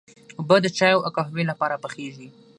[0.39, 2.27] اوبه د چايو او قهوې لپاره پخېږي.